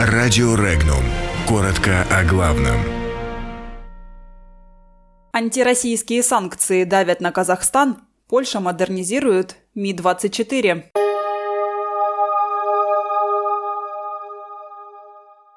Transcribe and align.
Радио 0.00 0.54
Регнум. 0.54 1.02
Коротко 1.48 2.04
о 2.10 2.24
главном. 2.24 2.80
Антироссийские 5.32 6.22
санкции 6.22 6.84
давят 6.84 7.20
на 7.20 7.32
Казахстан. 7.32 7.98
Польша 8.28 8.60
модернизирует 8.60 9.56
Ми-24. 9.74 10.84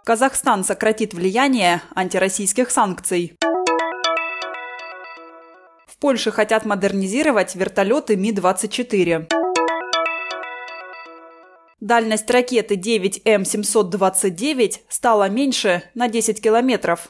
Казахстан 0.06 0.64
сократит 0.64 1.14
влияние 1.14 1.82
антироссийских 1.96 2.72
санкций. 2.72 3.38
В 5.88 5.98
Польше 6.00 6.32
хотят 6.32 6.66
модернизировать 6.66 7.56
вертолеты 7.56 8.16
Ми-24. 8.16 9.39
Дальность 11.82 12.30
ракеты 12.30 12.76
9М729 12.76 14.80
стала 14.90 15.30
меньше 15.30 15.84
на 15.94 16.10
10 16.10 16.42
километров. 16.42 17.08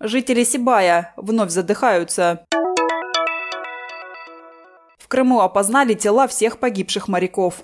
Жители 0.00 0.42
Сибая 0.42 1.14
вновь 1.16 1.50
задыхаются. 1.50 2.44
В 4.98 5.06
Крыму 5.06 5.40
опознали 5.40 5.94
тела 5.94 6.26
всех 6.26 6.58
погибших 6.58 7.06
моряков. 7.06 7.62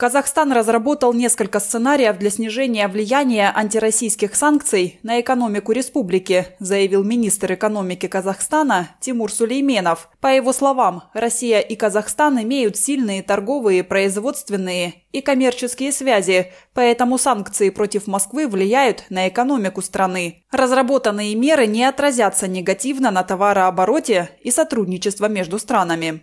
Казахстан 0.00 0.50
разработал 0.52 1.12
несколько 1.12 1.60
сценариев 1.60 2.16
для 2.16 2.30
снижения 2.30 2.88
влияния 2.88 3.52
антироссийских 3.54 4.34
санкций 4.34 4.98
на 5.02 5.20
экономику 5.20 5.72
республики, 5.72 6.46
заявил 6.58 7.04
министр 7.04 7.52
экономики 7.52 8.08
Казахстана 8.08 8.96
Тимур 9.00 9.30
Сулейменов. 9.30 10.08
По 10.20 10.28
его 10.28 10.54
словам, 10.54 11.02
Россия 11.12 11.60
и 11.60 11.76
Казахстан 11.76 12.40
имеют 12.40 12.78
сильные 12.78 13.22
торговые, 13.22 13.84
производственные 13.84 14.94
и 15.12 15.20
коммерческие 15.20 15.92
связи, 15.92 16.50
поэтому 16.72 17.18
санкции 17.18 17.68
против 17.68 18.06
Москвы 18.06 18.48
влияют 18.48 19.04
на 19.10 19.28
экономику 19.28 19.82
страны. 19.82 20.44
Разработанные 20.50 21.34
меры 21.34 21.66
не 21.66 21.84
отразятся 21.84 22.48
негативно 22.48 23.10
на 23.10 23.22
товарообороте 23.22 24.30
и 24.40 24.50
сотрудничество 24.50 25.26
между 25.26 25.58
странами. 25.58 26.22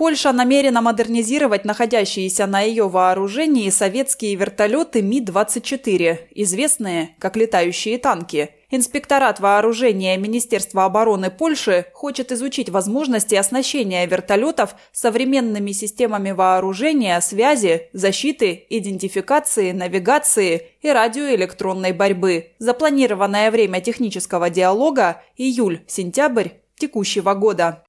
Польша 0.00 0.32
намерена 0.32 0.80
модернизировать 0.80 1.66
находящиеся 1.66 2.46
на 2.46 2.62
ее 2.62 2.88
вооружении 2.88 3.68
советские 3.68 4.34
вертолеты 4.34 5.02
Ми-24, 5.02 6.20
известные 6.30 7.10
как 7.18 7.36
летающие 7.36 7.98
танки. 7.98 8.48
Инспекторат 8.70 9.40
вооружения 9.40 10.16
Министерства 10.16 10.86
обороны 10.86 11.30
Польши 11.30 11.84
хочет 11.92 12.32
изучить 12.32 12.70
возможности 12.70 13.34
оснащения 13.34 14.06
вертолетов 14.06 14.74
современными 14.90 15.72
системами 15.72 16.30
вооружения, 16.30 17.20
связи, 17.20 17.90
защиты, 17.92 18.64
идентификации, 18.70 19.72
навигации 19.72 20.68
и 20.80 20.90
радиоэлектронной 20.90 21.92
борьбы. 21.92 22.52
Запланированное 22.58 23.50
время 23.50 23.82
технического 23.82 24.48
диалога– 24.48 25.20
июль-сентябрь 25.36 26.48
текущего 26.78 27.34
года. 27.34 27.84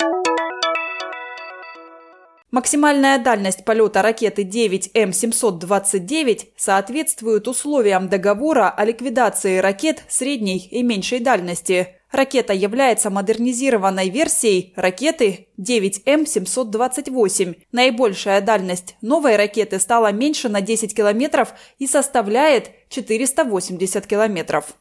Максимальная 2.52 3.18
дальность 3.18 3.64
полета 3.64 4.02
ракеты 4.02 4.44
9М729 4.44 6.48
соответствует 6.58 7.48
условиям 7.48 8.10
договора 8.10 8.70
о 8.70 8.84
ликвидации 8.84 9.60
ракет 9.60 10.04
средней 10.10 10.68
и 10.70 10.84
меньшей 10.84 11.22
дальности. 11.22 11.96
Ракета 12.12 12.52
является 12.52 13.10
модернизированной 13.10 14.10
версией 14.10 14.74
ракеты 14.76 15.48
9М728. 15.58 17.56
Наибольшая 17.72 18.42
дальность 18.42 18.98
новой 19.00 19.38
ракеты 19.38 19.80
стала 19.80 20.12
меньше 20.12 20.50
на 20.50 20.60
10 20.60 20.94
километров 20.94 21.54
и 21.80 21.88
составляет 21.88 22.72
480 22.90 24.06
километров. 24.08 24.76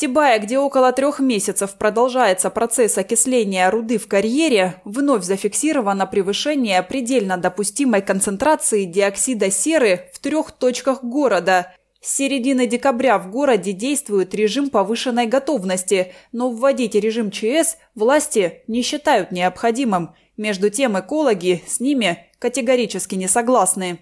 В 0.00 0.02
Сибае, 0.02 0.38
где 0.38 0.58
около 0.58 0.92
трех 0.92 1.20
месяцев 1.20 1.74
продолжается 1.74 2.48
процесс 2.48 2.96
окисления 2.96 3.70
руды 3.70 3.98
в 3.98 4.08
карьере, 4.08 4.80
вновь 4.86 5.24
зафиксировано 5.24 6.06
превышение 6.06 6.82
предельно 6.82 7.36
допустимой 7.36 8.00
концентрации 8.00 8.84
диоксида 8.84 9.50
серы 9.50 10.08
в 10.14 10.18
трех 10.18 10.52
точках 10.52 11.04
города. 11.04 11.74
С 12.00 12.16
середины 12.16 12.66
декабря 12.66 13.18
в 13.18 13.30
городе 13.30 13.74
действует 13.74 14.34
режим 14.34 14.70
повышенной 14.70 15.26
готовности, 15.26 16.14
но 16.32 16.48
вводить 16.48 16.94
режим 16.94 17.30
ЧС 17.30 17.76
власти 17.94 18.62
не 18.68 18.80
считают 18.80 19.32
необходимым. 19.32 20.14
Между 20.38 20.70
тем 20.70 20.98
экологи 20.98 21.62
с 21.66 21.78
ними 21.78 22.26
категорически 22.38 23.16
не 23.16 23.28
согласны. 23.28 23.98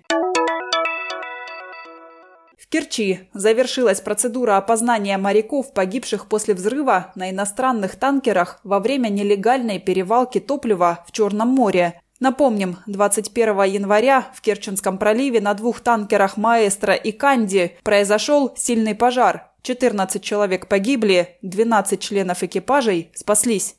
Керчи 2.71 3.21
завершилась 3.33 4.03
процедура 4.03 4.59
опознания 4.59 5.17
моряков, 5.17 5.73
погибших 5.73 6.27
после 6.27 6.53
взрыва 6.55 7.13
на 7.15 7.31
иностранных 7.31 7.97
танкерах 7.97 8.61
во 8.63 8.79
время 8.79 9.09
нелегальной 9.09 9.79
перевалки 9.79 10.39
топлива 10.39 11.05
в 11.07 11.13
Черном 11.13 11.49
море. 11.49 12.01
Напомним, 12.21 12.79
21 12.87 13.63
января 13.63 14.27
в 14.35 14.41
Керченском 14.43 14.99
проливе 14.99 15.41
на 15.41 15.55
двух 15.55 15.81
танкерах 15.81 16.37
«Маэстро» 16.37 16.95
и 16.95 17.13
«Канди» 17.13 17.77
произошел 17.85 18.53
сильный 18.57 18.95
пожар. 18.95 19.51
14 19.63 20.23
человек 20.23 20.69
погибли, 20.69 21.39
12 21.43 22.01
членов 22.01 22.43
экипажей 22.43 23.11
спаслись. 23.15 23.77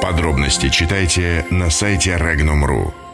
Подробности 0.00 0.68
читайте 0.68 1.44
на 1.50 1.68
сайте 1.70 2.12
Regnum.ru. 2.12 3.05